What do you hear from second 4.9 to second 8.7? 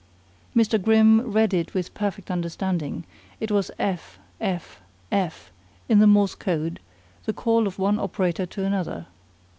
F" in the Morse code, the call of one operator to